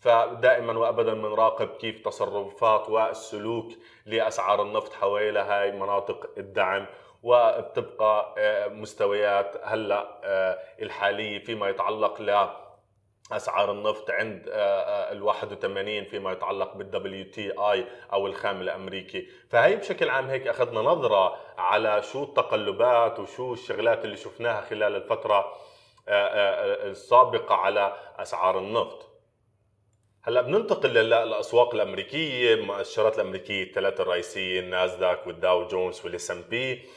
فدائما 0.00 0.78
وابدا 0.78 1.14
بنراقب 1.14 1.68
كيف 1.68 2.04
تصرفات 2.04 2.88
والسلوك 2.88 3.72
لأسعار 4.06 4.62
النفط 4.62 4.92
حوالي 4.92 5.38
هاي 5.40 5.72
مناطق 5.72 6.30
الدعم. 6.38 6.86
وبتبقى 7.22 8.34
آه، 8.38 8.68
مستويات 8.68 9.56
هلأ 9.64 10.20
آه، 10.24 10.58
الحالية 10.82 11.44
فيما 11.44 11.68
يتعلق 11.68 12.20
ل 12.22 12.30
أسعار 13.32 13.72
النفط 13.72 14.10
عند 14.10 14.48
آه، 14.48 15.12
ال 15.12 15.22
81 15.22 16.04
فيما 16.04 16.32
يتعلق 16.32 16.74
بال 16.74 17.24
WTI 17.24 17.86
أو 18.12 18.26
الخام 18.26 18.60
الأمريكي، 18.60 19.28
فهي 19.50 19.76
بشكل 19.76 20.10
عام 20.10 20.30
هيك 20.30 20.46
أخذنا 20.46 20.80
نظرة 20.80 21.36
على 21.58 22.02
شو 22.02 22.22
التقلبات 22.24 23.18
وشو 23.18 23.52
الشغلات 23.52 24.04
اللي 24.04 24.16
شفناها 24.16 24.60
خلال 24.60 24.96
الفترة 24.96 25.52
السابقة 26.08 27.54
على 27.54 27.96
أسعار 28.16 28.58
النفط. 28.58 29.10
هلأ 30.22 30.42
بننتقل 30.42 30.88
للأسواق 30.88 31.74
الأمريكية 31.74 32.54
المؤشرات 32.54 33.18
الأمريكية 33.18 33.62
الثلاثة 33.62 34.02
الرئيسية 34.02 34.60
الناسداك 34.60 35.26
والداو 35.26 35.66
جونز 35.66 36.04
وال 36.04 36.30
S&P 36.30 36.88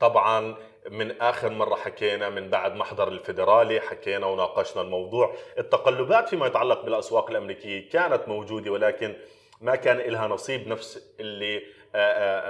طبعا 0.00 0.56
من 0.90 1.20
آخر 1.20 1.50
مرة 1.50 1.74
حكينا 1.74 2.30
من 2.30 2.50
بعد 2.50 2.74
محضر 2.74 3.08
الفيدرالي 3.08 3.80
حكينا 3.80 4.26
وناقشنا 4.26 4.82
الموضوع. 4.82 5.34
التقلبات 5.58 6.28
فيما 6.28 6.46
يتعلق 6.46 6.84
بالأسواق 6.84 7.30
الأمريكية 7.30 7.90
كانت 7.90 8.28
موجودة 8.28 8.70
ولكن 8.70 9.16
ما 9.60 9.76
كان 9.76 9.96
لها 9.96 10.26
نصيب 10.26 10.68
نفس 10.68 11.14
اللي 11.20 11.62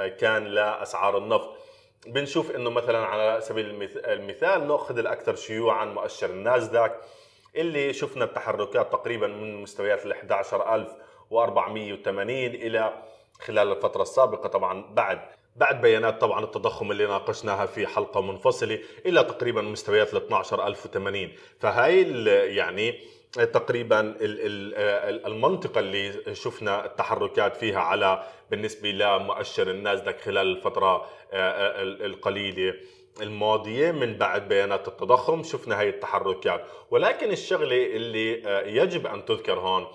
كان 0.08 0.44
لأسعار 0.44 1.18
النفط. 1.18 1.56
بنشوف 2.06 2.50
إنه 2.56 2.70
مثلا 2.70 3.06
على 3.06 3.40
سبيل 3.40 3.88
المثال 3.96 4.68
نأخذ 4.68 4.98
الأكثر 4.98 5.34
شيوعا 5.34 5.84
مؤشر 5.84 6.30
الناسداك 6.30 7.00
اللي 7.56 7.92
شفنا 7.92 8.24
التحركات 8.24 8.92
تقريبا 8.92 9.26
من 9.26 9.62
مستويات 9.62 10.06
ال 10.06 10.12
11480 10.12 12.28
إلى 12.46 13.02
خلال 13.40 13.72
الفترة 13.72 14.02
السابقة 14.02 14.48
طبعا 14.48 14.84
بعد 14.94 15.20
بعد 15.56 15.80
بيانات 15.80 16.20
طبعا 16.20 16.44
التضخم 16.44 16.90
اللي 16.90 17.06
ناقشناها 17.06 17.66
في 17.66 17.86
حلقة 17.86 18.20
منفصلة 18.20 18.78
إلى 19.06 19.24
تقريبا 19.24 19.62
مستويات 19.62 20.14
ال 20.14 20.16
12080 20.16 21.32
فهاي 21.60 22.24
يعني 22.56 23.00
تقريبا 23.36 24.14
المنطقة 25.26 25.78
اللي 25.78 26.34
شفنا 26.34 26.84
التحركات 26.84 27.56
فيها 27.56 27.80
على 27.80 28.22
بالنسبة 28.50 28.88
لمؤشر 28.90 29.70
النازدك 29.70 30.20
خلال 30.20 30.56
الفترة 30.56 31.06
القليلة 32.06 32.74
الماضية 33.20 33.90
من 33.90 34.18
بعد 34.18 34.48
بيانات 34.48 34.88
التضخم 34.88 35.42
شفنا 35.42 35.80
هاي 35.80 35.88
التحركات. 35.88 36.64
ولكن 36.90 37.30
الشغلة 37.32 37.86
اللي 37.86 38.42
يجب 38.76 39.06
أن 39.06 39.24
تذكر 39.24 39.58
هون 39.58 39.86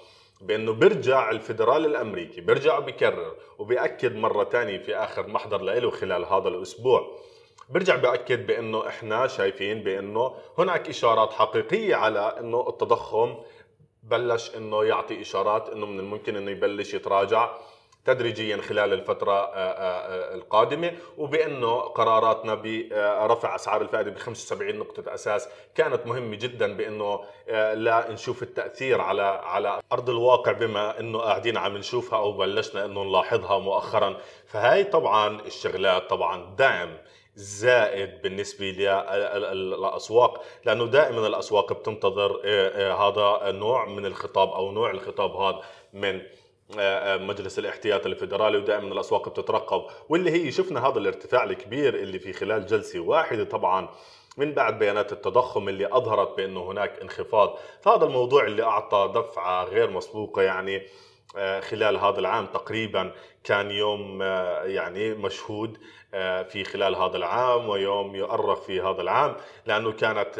بأنه 0.41 0.73
بيرجع 0.73 1.29
الفدرالي 1.31 1.87
الأمريكي 1.87 2.41
بيرجع 2.41 2.77
وبيكرر 2.77 3.35
وبيأكد 3.59 4.15
مرة 4.15 4.43
ثانية 4.43 4.77
في 4.77 4.95
آخر 4.95 5.27
محضر 5.27 5.61
له 5.61 5.89
خلال 5.89 6.25
هذا 6.25 6.47
الأسبوع. 6.47 7.17
برجع 7.69 7.95
باكد 7.95 8.47
بأنه 8.47 8.87
إحنا 8.87 9.27
شايفين 9.27 9.83
بأنه 9.83 10.35
هناك 10.57 10.89
إشارات 10.89 11.33
حقيقية 11.33 11.95
على 11.95 12.35
إنه 12.39 12.69
التضخم 12.69 13.35
بلش 14.03 14.55
إنه 14.55 14.83
يعطي 14.83 15.21
إشارات 15.21 15.69
إنه 15.69 15.85
من 15.85 15.99
الممكن 15.99 16.35
إنه 16.35 16.51
يبلش 16.51 16.93
يتراجع. 16.93 17.57
تدريجيا 18.05 18.57
خلال 18.57 18.93
الفترة 18.93 19.31
آه، 19.31 19.55
آه، 19.55 20.31
آه، 20.31 20.35
القادمة 20.35 20.91
وبأنه 21.17 21.79
قراراتنا 21.79 22.55
برفع 22.55 23.55
أسعار 23.55 23.81
الفائدة 23.81 24.11
ب 24.11 24.17
75 24.17 24.75
نقطة 24.75 25.13
أساس 25.13 25.49
كانت 25.75 26.07
مهمة 26.07 26.35
جدا 26.35 26.77
بأنه 26.77 27.19
لا 27.73 28.11
نشوف 28.11 28.43
التأثير 28.43 29.01
على 29.01 29.21
على 29.43 29.81
أرض 29.91 30.09
الواقع 30.09 30.51
بما 30.51 30.99
أنه 30.99 31.19
قاعدين 31.19 31.57
عم 31.57 31.77
نشوفها 31.77 32.19
أو 32.19 32.31
بلشنا 32.31 32.85
أنه 32.85 33.03
نلاحظها 33.03 33.59
مؤخرا. 33.59 34.17
فهاي 34.47 34.83
طبعا 34.83 35.41
الشغلات 35.41 36.09
طبعا 36.09 36.55
دعم 36.55 36.97
زائد 37.35 38.21
بالنسبة 38.21 38.65
للاسواق 38.65 40.43
لأنه 40.65 40.85
دائما 40.85 41.27
الأسواق 41.27 41.73
بتنتظر 41.73 42.41
هذا 42.75 43.49
النوع 43.49 43.85
من 43.85 44.05
الخطاب 44.05 44.49
أو 44.49 44.71
نوع 44.71 44.91
الخطاب 44.91 45.31
هذا 45.31 45.61
من 45.93 46.21
مجلس 47.17 47.59
الاحتياط 47.59 48.05
الفيدرالي 48.05 48.57
ودائما 48.57 48.93
الأسواق 48.93 49.29
بتترقب. 49.29 49.83
واللي 50.09 50.31
هي 50.31 50.51
شفنا 50.51 50.87
هذا 50.87 50.99
الارتفاع 50.99 51.43
الكبير 51.43 51.95
اللي 51.95 52.19
في 52.19 52.33
خلال 52.33 52.65
جلسة 52.65 52.99
واحدة 52.99 53.43
طبعا 53.43 53.89
من 54.37 54.53
بعد 54.53 54.79
بيانات 54.79 55.11
التضخم 55.11 55.69
اللي 55.69 55.87
أظهرت 55.87 56.37
بأنه 56.37 56.71
هناك 56.71 56.99
انخفاض. 57.01 57.57
فهذا 57.81 58.05
الموضوع 58.05 58.43
اللي 58.45 58.63
أعطى 58.63 59.11
دفعة 59.15 59.63
غير 59.63 59.89
مسبوقة 59.89 60.41
يعني 60.41 60.87
آه، 61.37 61.59
خلال 61.59 61.97
هذا 61.97 62.19
العام 62.19 62.45
تقريبا 62.45 63.11
كان 63.43 63.71
يوم 63.71 64.21
يعني 64.63 65.13
مشهود 65.13 65.77
في 66.49 66.63
خلال 66.63 66.95
هذا 66.95 67.17
العام 67.17 67.69
ويوم 67.69 68.15
يؤرخ 68.15 68.61
في 68.61 68.81
هذا 68.81 69.01
العام 69.01 69.35
لأنه 69.65 69.91
كانت 69.91 70.39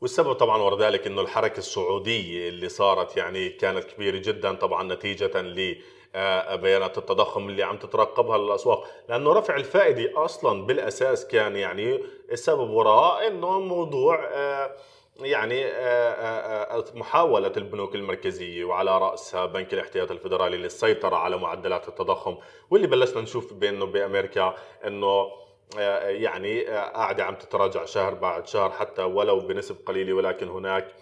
والسبب 0.00 0.32
طبعا 0.32 0.62
وراء 0.62 0.78
ذلك 0.78 1.06
إنه 1.06 1.20
الحركة 1.20 1.58
السعودية 1.58 2.48
اللي 2.48 2.68
صارت 2.68 3.16
يعني 3.16 3.48
كانت 3.48 3.84
كبيرة 3.84 4.16
جدا 4.16 4.52
طبعا 4.52 4.94
نتيجة 4.94 5.40
ل 5.40 5.76
آه، 6.14 6.54
بيانات 6.54 6.98
التضخم 6.98 7.48
اللي 7.48 7.62
عم 7.62 7.76
تترقبها 7.76 8.36
الاسواق 8.36 8.86
لأنه 9.08 9.32
رفع 9.32 9.56
الفائدة 9.56 10.24
أصلا 10.24 10.66
بالأساس 10.66 11.26
كان 11.26 11.56
يعني 11.56 12.04
السبب 12.32 12.70
وراء 12.70 13.26
إنه 13.26 13.60
موضوع 13.60 14.24
آه، 14.32 14.76
يعني 15.20 15.64
آه، 15.66 16.84
محاولة 16.94 17.52
البنوك 17.56 17.94
المركزية 17.94 18.64
وعلى 18.64 18.98
رأسها 18.98 19.46
بنك 19.46 19.74
الاحتياط 19.74 20.10
الفيدرالي 20.10 20.56
للسيطرة 20.56 21.16
على 21.16 21.36
معدلات 21.36 21.88
التضخم. 21.88 22.36
واللي 22.70 22.86
بلشنا 22.86 23.20
نشوف 23.20 23.52
بأنه 23.52 23.86
بأمريكا 23.86 24.54
أنه 24.86 25.30
يعني 25.76 26.68
آه، 26.68 26.88
قاعدة 26.92 27.24
عم 27.24 27.34
تتراجع 27.34 27.84
شهر 27.84 28.14
بعد 28.14 28.46
شهر 28.46 28.70
حتى 28.70 29.02
ولو 29.02 29.40
بنسب 29.40 29.76
قليلة 29.86 30.12
ولكن 30.12 30.48
هناك 30.48 30.94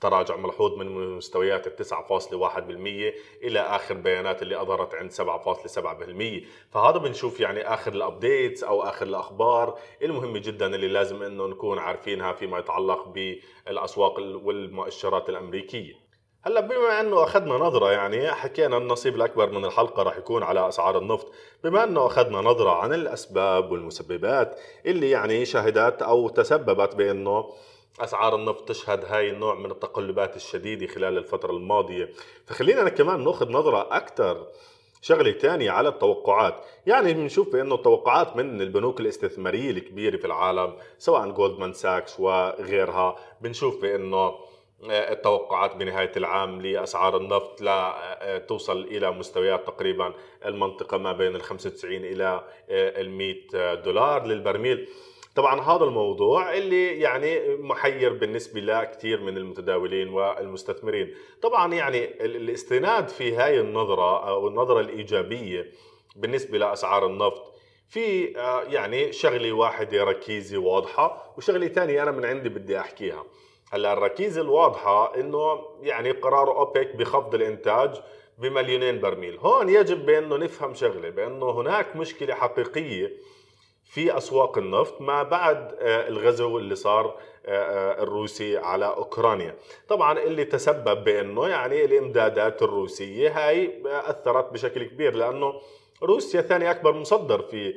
تراجع 0.00 0.36
ملحوظ 0.36 0.78
من 0.78 1.16
مستويات 1.16 1.66
ال 1.66 1.76
9.1% 1.76 3.14
إلى 3.42 3.60
آخر 3.60 3.94
بيانات 3.94 4.42
اللي 4.42 4.60
أظهرت 4.60 4.94
عند 4.94 5.12
7.7% 5.12 6.46
فهذا 6.70 6.98
بنشوف 6.98 7.40
يعني 7.40 7.74
آخر 7.74 7.92
الابديتس 7.92 8.64
أو 8.64 8.82
آخر 8.82 9.06
الأخبار 9.06 9.78
المهمة 10.02 10.38
جدا 10.38 10.66
اللي 10.74 10.88
لازم 10.88 11.22
إنه 11.22 11.46
نكون 11.46 11.78
عارفينها 11.78 12.32
فيما 12.32 12.58
يتعلق 12.58 13.08
بالأسواق 13.08 14.18
والمؤشرات 14.18 15.28
الأمريكية. 15.28 16.09
هلا 16.42 16.60
بما 16.60 17.00
انه 17.00 17.24
اخذنا 17.24 17.54
نظرة 17.54 17.90
يعني 17.90 18.32
حكينا 18.32 18.76
النصيب 18.76 19.16
الاكبر 19.16 19.50
من 19.50 19.64
الحلقة 19.64 20.02
راح 20.02 20.16
يكون 20.16 20.42
على 20.42 20.68
أسعار 20.68 20.98
النفط. 20.98 21.32
بما 21.64 21.84
انه 21.84 22.06
اخذنا 22.06 22.40
نظرة 22.40 22.70
عن 22.70 22.92
الأسباب 22.92 23.72
والمسببات 23.72 24.60
اللي 24.86 25.10
يعني 25.10 25.44
شهدت 25.44 26.02
أو 26.02 26.28
تسببت 26.28 26.94
بأنه 26.94 27.52
أسعار 28.00 28.34
النفط 28.34 28.68
تشهد 28.68 29.04
هاي 29.04 29.30
النوع 29.30 29.54
من 29.54 29.70
التقلبات 29.70 30.36
الشديدة 30.36 30.86
خلال 30.86 31.18
الفترة 31.18 31.50
الماضية. 31.50 32.08
فخلينا 32.46 32.88
كمان 32.88 33.24
ناخذ 33.24 33.50
نظرة 33.50 33.96
أكثر 33.96 34.46
شغلة 35.02 35.32
تانية 35.32 35.70
على 35.70 35.88
التوقعات. 35.88 36.54
يعني 36.86 37.14
بنشوف 37.14 37.52
بأنه 37.52 37.74
التوقعات 37.74 38.36
من 38.36 38.60
البنوك 38.60 39.00
الاستثمارية 39.00 39.70
الكبيرة 39.70 40.16
في 40.16 40.26
العالم 40.26 40.76
سواء 40.98 41.30
جولدمان 41.30 41.72
ساكس 41.72 42.20
وغيرها 42.20 43.16
بنشوف 43.40 43.82
بأنه 43.82 44.49
التوقعات 44.84 45.76
بنهاية 45.76 46.12
العام 46.16 46.62
لأسعار 46.62 47.16
النفط 47.16 47.60
لا 47.60 47.96
آه، 48.22 48.38
توصل 48.38 48.82
إلى 48.84 49.10
مستويات 49.10 49.66
تقريبا 49.66 50.14
المنطقة 50.46 50.98
ما 50.98 51.12
بين 51.12 51.36
ال 51.36 51.42
95 51.42 51.96
إلى 51.96 52.44
ال 52.70 53.10
100 53.10 53.74
دولار 53.74 54.26
للبرميل. 54.26 54.88
طبعا 55.34 55.60
هذا 55.60 55.84
الموضوع 55.84 56.54
اللي 56.54 57.00
يعني 57.00 57.56
محير 57.56 58.12
بالنسبة 58.12 58.60
لكثير 58.60 59.20
من 59.20 59.36
المتداولين 59.36 60.08
والمستثمرين. 60.08 61.14
طبعا 61.42 61.74
يعني 61.74 62.24
الاستناد 62.24 63.08
في 63.08 63.36
هاي 63.36 63.60
النظرة 63.60 64.28
أو 64.28 64.48
النظرة 64.48 64.80
الإيجابية 64.80 65.70
بالنسبة 66.16 66.58
لأسعار 66.58 67.06
النفط 67.06 67.54
في 67.88 68.38
آه، 68.38 68.62
يعني 68.62 69.12
شغلة 69.12 69.52
واحدة 69.52 70.04
ركيزة 70.04 70.58
واضحة 70.58 71.34
وشغلة 71.36 71.68
ثانية 71.68 72.02
أنا 72.02 72.10
من 72.10 72.24
عندي 72.24 72.48
بدي 72.48 72.80
أحكيها. 72.80 73.24
هلا 73.72 73.92
الركيزة 73.92 74.40
الواضحة 74.40 75.14
إنه 75.20 75.60
يعني 75.80 76.10
قرار 76.10 76.56
أوبك 76.58 76.96
بخفض 76.96 77.34
الإنتاج 77.34 78.00
بمليونين 78.38 79.00
برميل. 79.00 79.38
هون 79.38 79.68
يجب 79.68 80.06
بأنه 80.06 80.36
نفهم 80.36 80.74
شغلة 80.74 81.10
بأنه 81.10 81.50
هناك 81.50 81.96
مشكلة 81.96 82.34
حقيقية 82.34 83.12
في 83.84 84.16
أسواق 84.16 84.58
النفط 84.58 85.00
ما 85.00 85.22
بعد 85.22 85.74
آه، 85.78 86.08
الغزو 86.08 86.58
اللي 86.58 86.74
صار 86.74 87.06
آه، 87.06 87.14
آه، 87.46 88.02
الروسي 88.02 88.56
على 88.58 88.86
أوكرانيا. 88.86 89.56
طبعا 89.88 90.18
اللي 90.18 90.44
تسبب 90.44 91.04
بأنه 91.04 91.48
يعني 91.48 91.84
الإمدادات 91.84 92.62
الروسية 92.62 93.48
هاي 93.48 93.82
أثرت 93.86 94.52
بشكل 94.52 94.84
كبير 94.84 95.14
لأنه 95.14 95.54
روسيا 96.02 96.40
ثاني 96.40 96.70
أكبر 96.70 96.92
مصدر 96.92 97.42
في 97.42 97.74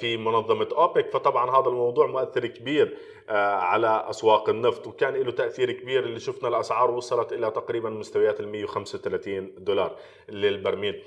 في 0.00 0.16
منظمة 0.16 0.68
أوبك. 0.72 1.10
فطبعا 1.10 1.60
هذا 1.60 1.68
الموضوع 1.68 2.06
مؤثر 2.06 2.46
كبير 2.46 2.98
على 3.28 4.04
أسواق 4.10 4.48
النفط 4.48 4.86
وكان 4.86 5.14
له 5.14 5.30
تأثير 5.30 5.72
كبير 5.72 6.04
اللي 6.04 6.20
شفنا 6.20 6.48
الأسعار 6.48 6.90
وصلت 6.90 7.32
إلى 7.32 7.50
تقريبا 7.50 7.90
مستويات 7.90 8.40
ال 8.40 8.48
135 8.48 9.54
دولار 9.58 9.96
للبرميل. 10.28 11.02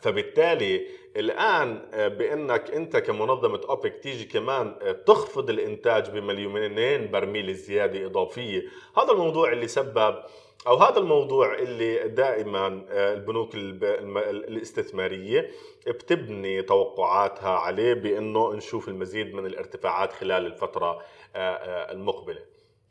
فبالتالي 0.00 0.86
الآن 1.16 1.88
آه، 1.94 2.08
بأنك 2.08 2.70
أنت 2.70 2.96
كمنظمة 2.96 3.60
أوبك 3.68 3.98
تيجي 4.02 4.24
كمان 4.24 4.76
آه، 4.82 4.92
تخفض 4.92 5.50
الإنتاج 5.50 6.10
بمليونين 6.10 7.10
برميل 7.10 7.54
زيادة 7.54 8.06
إضافية. 8.06 8.62
هذا 8.96 9.12
الموضوع 9.12 9.52
اللي 9.52 9.68
سبب 9.68 10.14
أو 10.66 10.76
هذا 10.76 10.98
الموضوع 10.98 11.54
اللي 11.54 12.08
دائما 12.08 12.84
آه، 12.90 13.14
البنوك 13.14 13.54
الاستثمارية 13.54 15.50
بتبني 15.86 16.62
توقعاتها 16.62 17.50
عليه 17.50 17.94
بأنه 17.94 18.52
نشوف 18.54 18.88
المزيد 18.88 19.34
من 19.34 19.46
الارتفاعات 19.46 20.12
خلال 20.12 20.46
الفترة 20.46 21.02
المقبلة. 21.36 22.40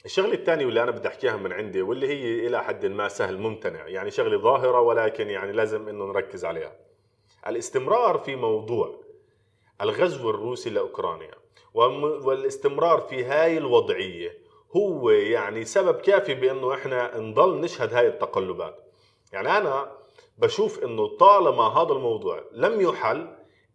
الشغلة 0.06 0.34
الثانية 0.34 0.66
واللي 0.66 0.84
أنا 0.84 0.92
بدي 0.92 1.08
أحكيها 1.08 1.38
من 1.38 1.54
عندي 1.54 1.82
واللي 1.82 2.08
هي 2.08 2.48
إلى 2.48 2.64
حد 2.64 2.86
ما 2.86 3.08
سهل 3.08 3.38
ممتنع 3.38 3.88
يعني 3.88 4.12
شغلة 4.12 4.38
ظاهرة 4.38 4.80
ولكن 4.80 5.30
يعني 5.30 5.52
لازم 5.52 5.90
إنه 5.90 6.06
نركز 6.06 6.46
عليها. 6.46 6.76
الاستمرار 7.48 8.18
في 8.18 8.36
موضوع 8.36 9.02
الغزو 9.82 10.30
الروسي 10.30 10.70
لأوكرانيا 10.70 11.32
والاستمرار 11.74 13.02
في 13.02 13.24
هاي 13.26 13.58
الوضعية 13.58 14.38
هو 14.76 15.10
يعني 15.10 15.66
سبب 15.66 15.96
كافي 16.02 16.34
بأنه 16.34 16.74
إحنا 16.74 17.18
نضل 17.18 17.62
نشهد 17.62 17.94
هاي 17.94 18.08
التقلبات. 18.08 18.76
يعني 19.34 19.58
أنا 19.58 19.92
بشوف 20.38 20.84
إنه 20.84 21.18
طالما 21.18 21.64
هذا 21.64 21.92
الموضوع 21.92 22.44
لم 22.52 22.82
يحل 22.82 23.28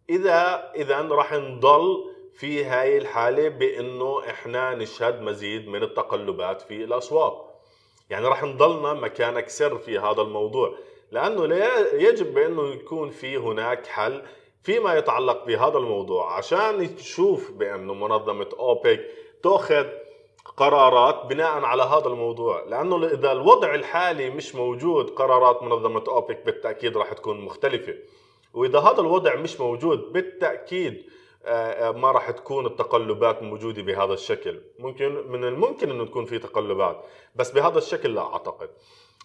إذا 0.09 0.71
إذا 0.75 1.01
راح 1.01 1.33
نضل 1.33 2.13
في 2.33 2.65
هاي 2.65 2.97
الحالة 2.97 3.49
بأنه 3.49 4.29
إحنا 4.29 4.75
نشهد 4.75 5.21
مزيد 5.21 5.67
من 5.67 5.83
التقلبات 5.83 6.61
في 6.61 6.83
الأسواق. 6.83 7.53
يعني 8.09 8.27
راح 8.27 8.43
نضلنا 8.43 8.93
مكانك 8.93 9.49
سر 9.49 9.77
في 9.77 9.99
هذا 9.99 10.21
الموضوع. 10.21 10.73
لأنه 11.11 11.55
يجب 11.93 12.33
بأنه 12.33 12.67
يكون 12.67 13.09
في 13.09 13.37
هناك 13.37 13.85
حل 13.87 14.21
فيما 14.63 14.97
يتعلق 14.97 15.45
بهذا 15.45 15.77
الموضوع. 15.77 16.37
عشان 16.37 16.95
تشوف 16.95 17.51
بأنه 17.51 17.93
منظمة 17.93 18.49
أوبك 18.59 19.05
تأخذ 19.43 19.85
قرارات 20.45 21.25
بناء 21.25 21.63
على 21.63 21.83
هذا 21.83 22.07
الموضوع. 22.07 22.63
لأنه 22.63 23.05
إذا 23.05 23.31
الوضع 23.31 23.75
الحالي 23.75 24.29
مش 24.29 24.55
موجود 24.55 25.09
قرارات 25.09 25.63
منظمة 25.63 26.03
أوبك 26.07 26.45
بالتأكيد 26.45 26.97
راح 26.97 27.13
تكون 27.13 27.41
مختلفة. 27.41 27.95
وإذا 28.53 28.79
هذا 28.79 29.01
الوضع 29.01 29.35
مش 29.35 29.59
موجود 29.59 29.99
بالتأكيد 30.13 31.09
آه، 31.45 31.89
آه، 31.89 31.91
ما 31.91 32.11
راح 32.11 32.31
تكون 32.31 32.65
التقلبات 32.65 33.43
موجودة 33.43 33.81
بهذا 33.81 34.13
الشكل. 34.13 34.61
ممكن 34.79 35.27
من 35.27 35.43
الممكن 35.43 35.89
إنه 35.89 36.05
تكون 36.05 36.25
في 36.25 36.39
تقلبات 36.39 37.05
بس 37.35 37.51
بهذا 37.51 37.77
الشكل 37.77 38.15
لا 38.15 38.21
أعتقد. 38.21 38.69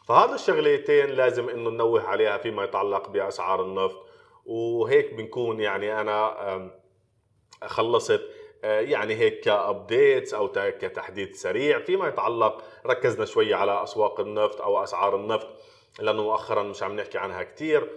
فهذا 0.07 0.35
الشغلتين 0.35 1.11
لازم 1.11 1.49
إنه 1.49 1.71
ننوه 1.71 2.03
عليها 2.03 2.39
فيما 2.39 2.65
يتعلق 2.65 3.09
بأسعار 3.09 3.63
النفط. 3.63 4.09
وهيك 4.47 5.15
بنكون 5.15 5.61
يعني 5.61 6.01
أنا 6.01 6.71
خلصت 7.67 8.23
يعني 8.63 9.15
هيك 9.15 9.41
كابديتس 9.41 10.35
أو 10.35 10.49
كتحديث 10.53 11.41
سريع 11.43 11.79
فيما 11.79 12.09
يتعلق 12.09 12.63
ركزنا 12.87 13.25
شوي 13.25 13.55
على 13.55 13.83
أسواق 13.83 14.21
النفط 14.21 14.61
أو 14.61 14.83
أسعار 14.83 15.17
النفط 15.17 15.49
لأنه 16.01 16.23
مؤخرا 16.23 16.63
مش 16.63 16.83
عم 16.83 16.97
نحكي 16.97 17.19
عنها 17.19 17.43
كثير 17.43 17.91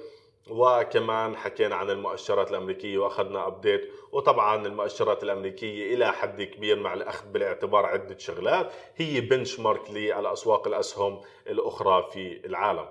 وكمان 0.50 1.38
حكينا 1.38 1.76
عن 1.76 1.90
المؤشرات 1.90 2.52
الأمريكية 2.52 2.98
وأخذنا 2.98 3.48
ابديت 3.48 3.92
وطبعا 4.12 4.68
المؤشرات 4.68 5.24
الأمريكية 5.24 5.94
إلى 5.96 6.12
حد 6.14 6.42
كبير 6.42 6.80
مع 6.80 6.94
الأخذ 6.94 7.28
بالاعتبار 7.32 7.86
عدة 7.86 8.18
شغلات 8.18 8.74
هي 8.96 9.22
بنش 9.22 9.60
مارك 9.60 9.90
للأسواق 9.92 10.68
الأسهم 10.68 11.22
الأخرى 11.48 12.08
في 12.14 12.46
العالم. 12.46 12.86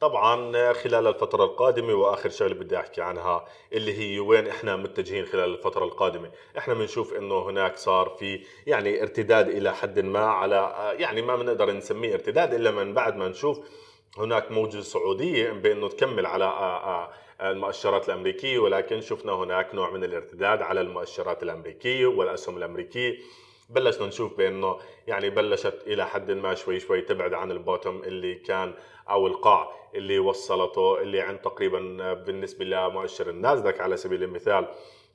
طبعا 0.00 0.72
خلال 0.72 1.06
الفترة 1.06 1.44
القادمة 1.44 1.94
وآخر 1.94 2.30
شغلة 2.30 2.54
بدي 2.54 2.76
أحكي 2.78 3.02
عنها 3.02 3.44
اللي 3.72 3.98
هي 3.98 4.20
وين 4.20 4.46
إحنا 4.46 4.76
متجهين 4.76 5.24
خلال 5.24 5.54
الفترة 5.54 5.84
القادمة، 5.84 6.30
إحنا 6.58 6.74
بنشوف 6.74 7.14
إنه 7.14 7.38
هناك 7.38 7.76
صار 7.76 8.08
في 8.08 8.44
يعني 8.66 9.02
ارتداد 9.02 9.48
إلى 9.48 9.74
حد 9.74 9.98
ما 10.00 10.20
على 10.26 10.74
يعني 10.98 11.22
ما 11.22 11.36
بنقدر 11.36 11.72
نسميه 11.72 12.14
ارتداد 12.14 12.54
إلا 12.54 12.70
من 12.70 12.94
بعد 12.94 13.16
ما 13.16 13.28
نشوف 13.28 13.60
هناك 14.18 14.50
موجة 14.52 14.80
صعودية 14.80 15.50
بأنه 15.50 15.88
تكمل 15.88 16.26
على 16.26 17.08
المؤشرات 17.40 18.08
الأمريكية 18.08 18.58
ولكن 18.58 19.00
شفنا 19.00 19.32
هناك 19.32 19.74
نوع 19.74 19.90
من 19.90 20.04
الارتداد 20.04 20.62
على 20.62 20.80
المؤشرات 20.80 21.42
الأمريكية 21.42 22.06
والأسهم 22.06 22.56
الأمريكية. 22.56 23.18
بلشنا 23.68 24.06
نشوف 24.06 24.36
بأنه 24.36 24.78
يعني 25.06 25.30
بلشت 25.30 25.82
إلى 25.86 26.06
حد 26.06 26.30
ما 26.30 26.54
شوي 26.54 26.80
شوي 26.80 27.00
تبعد 27.00 27.34
عن 27.34 27.50
البوتوم 27.50 28.02
اللي 28.02 28.34
كان 28.34 28.74
أو 29.10 29.26
القاع 29.26 29.70
اللي 29.94 30.18
وصلته 30.18 31.00
اللي 31.00 31.20
عند 31.20 31.38
تقريبا 31.38 32.12
بالنسبة 32.12 32.64
لمؤشر 32.64 33.30
النازدك 33.30 33.80
على 33.80 33.96
سبيل 33.96 34.22
المثال 34.22 34.68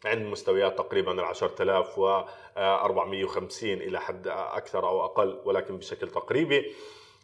عند 0.06 0.26
مستويات 0.26 0.78
تقريبا 0.78 1.12
ال 1.12 1.20
10450 1.20 3.70
إلى 3.70 4.00
حد 4.00 4.28
أكثر 4.28 4.88
أو 4.88 5.06
أقل 5.06 5.42
ولكن 5.46 5.78
بشكل 5.78 6.10
تقريبي 6.10 6.74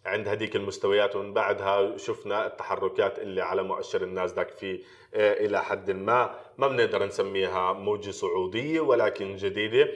عند 0.06 0.28
هذيك 0.28 0.56
المستويات 0.56 1.16
ومن 1.16 1.34
بعدها 1.34 1.98
شفنا 1.98 2.48
التحركات 2.48 3.20
اللي 3.20 3.42
على 3.42 3.64
مؤشر 3.64 4.04
النازداك 4.04 4.50
في 4.50 4.82
إلى 5.14 5.64
حد 5.64 5.92
ما. 5.92 6.36
ما 6.58 6.68
بنقدر 6.68 7.06
نسميها 7.06 7.74
موجة 7.74 8.12
صعودية 8.12 8.82
ولكن 8.82 9.36
جديدة. 9.36 9.90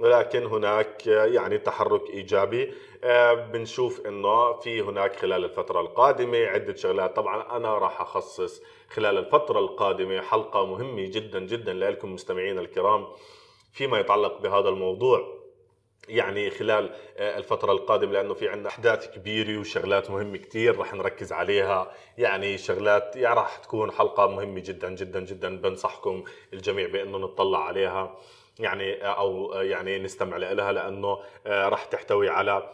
ولكن 0.00 0.46
هناك 0.46 1.06
يعني 1.06 1.58
تحرك 1.58 2.10
إيجابي. 2.10 2.74
آه، 3.04 3.34
بنشوف 3.34 4.06
إنه 4.06 4.52
في 4.52 4.80
هناك 4.80 5.16
خلال 5.16 5.44
الفترة 5.44 5.80
القادمة 5.80 6.38
عدة 6.38 6.74
شغلات. 6.76 7.16
طبعا 7.16 7.56
أنا 7.56 7.78
راح 7.78 8.00
أخصص 8.00 8.62
خلال 8.90 9.18
الفترة 9.18 9.58
القادمة 9.58 10.20
حلقة 10.20 10.66
مهمة 10.66 11.06
جدا 11.06 11.40
جدا 11.40 11.72
لكم 11.72 12.14
مستمعينا 12.14 12.60
الكرام 12.60 13.06
فيما 13.72 14.00
يتعلق 14.00 14.40
بهذا 14.40 14.68
الموضوع. 14.68 15.39
يعني 16.10 16.50
خلال 16.50 16.90
آه، 17.16 17.38
الفترة 17.38 17.72
القادمة 17.72 18.12
لأنه 18.12 18.34
في 18.34 18.48
عندنا 18.48 18.68
أحداث 18.68 19.10
كبيرة 19.14 19.60
وشغلات 19.60 20.10
مهمة 20.10 20.36
كتير 20.36 20.78
رح 20.78 20.94
نركز 20.94 21.32
عليها. 21.32 21.92
يعني 22.18 22.58
شغلات 22.58 23.16
يعني 23.16 23.40
رح 23.40 23.56
تكون 23.56 23.92
حلقة 23.92 24.26
مهمة 24.26 24.60
جدا 24.60 24.90
جدا 24.94 25.20
جدا. 25.20 25.56
بنصحكم 25.60 26.24
الجميع 26.52 26.88
بأنه 26.88 27.18
نطلع 27.18 27.64
عليها. 27.64 28.16
يعني 28.58 29.04
آه، 29.04 29.06
أو 29.06 29.52
آه، 29.52 29.62
يعني 29.62 29.98
نستمع 29.98 30.36
لها 30.36 30.72
لأنه 30.72 31.18
رح 31.46 31.84
تحتوي 31.84 32.28
على 32.28 32.72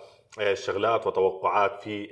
شغلات 0.54 1.06
وتوقعات 1.06 1.82
في 1.82 2.06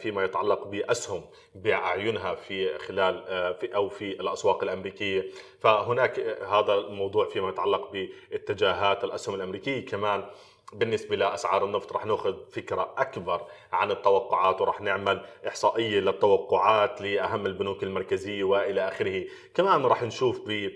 فيما 0.00 0.24
يتعلق 0.24 0.66
بأسهم 0.66 1.22
بأعينها 1.54 2.34
في 2.34 2.78
خلال 2.78 3.24
في 3.60 3.74
أو 3.74 3.88
في 3.88 4.10
الأسواق 4.20 4.62
الأمريكية. 4.62 5.30
فهناك 5.60 6.18
هذا 6.48 6.74
الموضوع 6.74 7.28
فيما 7.28 7.48
يتعلق 7.48 7.92
باتجاهات 7.92 9.04
الأسهم 9.04 9.34
الأمريكية. 9.34 9.86
كمان 9.86 10.24
بالنسبة 10.72 11.16
لأسعار 11.16 11.64
النفط 11.64 11.92
رح 11.92 12.06
ناخذ 12.06 12.34
فكرة 12.50 12.94
أكبر 12.98 13.42
عن 13.72 13.90
التوقعات 13.90 14.60
ورح 14.60 14.80
نعمل 14.80 15.24
إحصائية 15.48 16.00
للتوقعات 16.00 17.00
لأهم 17.00 17.46
البنوك 17.46 17.82
المركزية 17.82 18.44
وإلى 18.44 18.88
آخره. 18.88 19.24
كمان 19.54 19.86
رح 19.86 20.02
نشوف 20.02 20.40
ب 20.46 20.70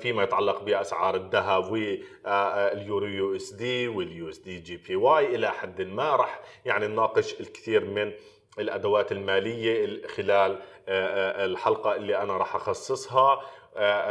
فيما 0.00 0.22
يتعلق 0.22 0.62
بأسعار 0.62 1.14
الذهب 1.14 1.72
واليورو 1.72 3.06
يو 3.06 3.36
إس 3.36 3.50
دي 3.52 3.88
واليو 3.88 4.28
إس 4.28 4.38
دي 4.38 4.58
جي 4.58 4.76
بي 4.76 4.96
واي 4.96 5.34
إلى 5.34 5.50
حد 5.50 5.82
ما 5.82 6.16
رح 6.16 6.40
يعني 6.64 6.86
نناقش 6.86 7.40
الكثير 7.40 7.84
من 7.84 8.12
الأدوات 8.58 9.12
المالية 9.12 10.06
خلال 10.06 10.62
الحلقة 10.88 11.96
اللي 11.96 12.16
أنا 12.22 12.36
راح 12.36 12.54
أخصصها 12.56 13.40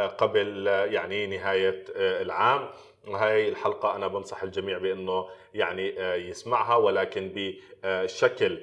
قبل 0.08 0.66
يعني 0.66 1.26
نهاية 1.26 1.84
العام. 1.96 2.68
هاي 3.08 3.48
الحلقة 3.48 3.96
أنا 3.96 4.06
بنصح 4.06 4.42
الجميع 4.42 4.78
بأنه 4.78 5.28
يعني 5.54 6.00
آه، 6.00 6.14
يسمعها 6.14 6.76
ولكن 6.76 7.54
بشكل 7.84 8.58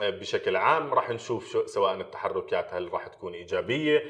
بشكل 0.00 0.56
عام 0.56 0.94
راح 0.94 1.10
نشوف 1.10 1.52
شو 1.52 1.66
سواء 1.66 1.94
التحركات 1.94 2.74
هل 2.74 2.92
راح 2.92 3.06
تكون 3.06 3.34
إيجابية 3.34 4.02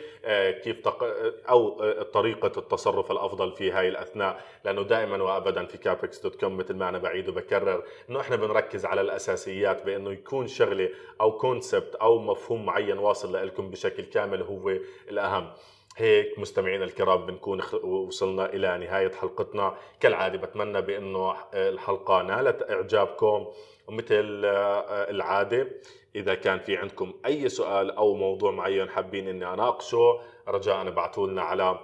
كيف 0.51 0.81
تق... 0.81 1.05
أو 1.49 1.93
طريقة 2.03 2.53
التصرف 2.59 3.11
الأفضل 3.13 3.53
في 3.53 3.71
هاي 3.73 3.89
الأثناء. 3.89 4.45
لأنه 4.65 4.83
دائما 4.83 5.23
وابدا 5.23 5.67
في 5.67 5.79
Capex.com 5.79 6.57
مثل 6.57 6.75
ما 6.75 6.89
أنا 6.89 6.99
بعيد 6.99 7.29
وبكرر 7.29 7.85
إنه 8.11 8.21
إحنا 8.21 8.37
بنركز 8.37 8.85
على 8.85 9.01
الأساسيات 9.01 9.85
بإنه 9.87 10.13
يكون 10.13 10.47
شغلة 10.47 10.89
أو 11.21 11.39
كونسبت 11.39 11.95
أو 11.95 12.19
مفهوم 12.19 12.67
معين 12.67 12.99
واصل 12.99 13.47
لكم 13.47 13.71
بشكل 13.71 14.03
كامل 14.05 14.43
هو 14.43 14.69
الأهم. 15.11 15.53
هيك 16.01 16.39
مستمعينا 16.39 16.85
الكرام 16.85 17.27
بنكون 17.27 17.63
وصلنا 17.83 18.47
إلى 18.47 18.79
نهاية 18.79 19.13
حلقتنا. 19.13 19.75
كالعادة 20.01 20.39
بتمنى 20.39 20.83
بأنه 20.83 21.35
الحلقة 21.55 22.23
نالت 22.23 22.71
إعجابكم 22.71 23.47
ومثل 23.87 24.43
آه، 24.45 25.11
العادة. 25.11 25.69
إذا 26.17 26.35
كان 26.35 26.59
في 26.59 26.77
عندكم 26.77 27.15
أي 27.27 27.49
سؤال 27.49 27.91
أو 27.91 28.15
موضوع 28.15 28.51
معين 28.51 28.89
حابين 28.89 29.29
إني 29.29 29.55
أناقشه 29.55 30.21
رجاء 30.49 30.89
ابعثوا 30.89 31.27
لنا 31.27 31.43
على 31.43 31.79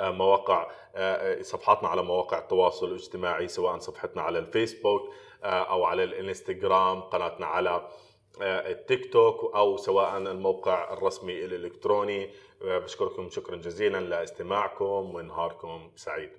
آه، 0.00 0.10
مواقع 0.10 0.70
آه، 0.94 1.42
صفحاتنا 1.42 1.88
على 1.88 2.02
مواقع 2.02 2.38
التواصل 2.38 2.88
الاجتماعي 2.88 3.48
سواء 3.48 3.78
صفحتنا 3.78 4.22
على 4.22 4.38
الفيسبوك 4.38 5.02
أو 5.44 5.84
على 5.84 6.04
الإنستغرام 6.04 7.00
قناتنا 7.00 7.46
على 7.46 7.88
التيك 8.42 9.12
توك 9.12 9.54
أو 9.54 9.76
سواء 9.76 10.18
الموقع 10.18 10.92
الرسمي 10.92 11.44
الإلكتروني. 11.44 12.30
بشكركم 12.60 13.30
شكرا 13.30 13.56
جزيلا 13.56 14.00
لاستماعكم 14.00 15.14
ونهاركم 15.14 15.90
سعيد. 15.96 16.30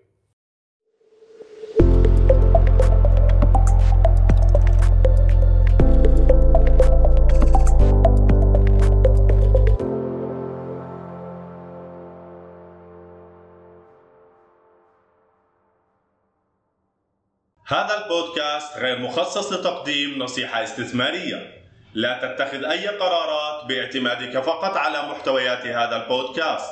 هذا 17.67 18.03
البودكاست 18.03 18.77
غير 18.77 18.99
مخصص 18.99 19.53
لتقديم 19.53 20.19
نصيحة 20.19 20.63
استثمارية. 20.63 21.64
لا 21.95 22.19
تتخذ 22.21 22.63
أي 22.63 22.87
قرارات 22.87 23.65
باعتمادك 23.65 24.39
فقط 24.39 24.77
على 24.77 25.01
محتويات 25.01 25.67
هذا 25.67 26.03
البودكاست. 26.03 26.71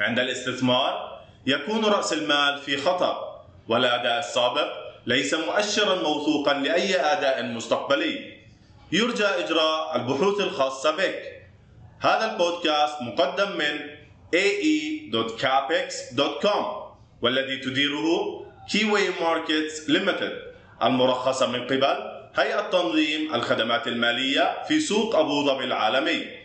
عند 0.00 0.18
الاستثمار 0.18 1.20
يكون 1.46 1.84
رأس 1.84 2.12
المال 2.12 2.58
في 2.58 2.76
خطر 2.76 3.40
والأداء 3.68 4.18
السابق 4.18 4.72
ليس 5.06 5.34
مؤشرا 5.34 5.94
موثوقا 5.94 6.52
لأي 6.52 7.00
أداء 7.00 7.42
مستقبلي. 7.42 8.34
يرجى 8.92 9.26
إجراء 9.26 9.96
البحوث 9.96 10.40
الخاصة 10.40 10.96
بك. 10.96 11.22
هذا 12.00 12.32
البودكاست 12.32 13.02
مقدم 13.02 13.56
من 13.56 13.80
ae.capex.com 14.34 16.64
والذي 17.22 17.56
تديره 17.56 18.44
Key 18.70 19.08
Way 19.20 19.41
Markets 19.41 19.90
Limited 19.90 20.42
المرخصة 20.82 21.46
من 21.46 21.66
قبل 21.66 22.13
هيئة 22.36 22.60
تنظيم 22.60 23.34
الخدمات 23.34 23.88
المالية 23.88 24.64
في 24.68 24.80
سوق 24.80 25.16
أبو 25.16 25.46
ظبي 25.46 25.64
العالمي. 25.64 26.43